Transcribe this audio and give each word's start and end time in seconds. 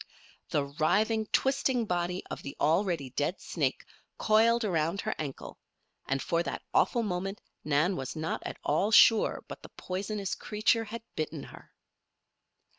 The 0.49 0.65
writhing, 0.65 1.27
twisting 1.27 1.85
body 1.85 2.23
of 2.31 2.41
the 2.41 2.57
already 2.59 3.11
dead 3.11 3.39
snake 3.39 3.85
coiled 4.17 4.65
around 4.65 4.99
her 5.01 5.13
ankle 5.19 5.59
and 6.07 6.23
for 6.23 6.41
that 6.41 6.63
awful 6.73 7.03
moment 7.03 7.39
Nan 7.63 7.95
was 7.95 8.15
not 8.15 8.41
at 8.43 8.57
all 8.63 8.89
sure 8.89 9.45
but 9.47 9.61
the 9.61 9.69
poisonous 9.69 10.33
creature 10.33 10.85
had 10.85 11.03
bitten 11.15 11.43
her! 11.43 11.71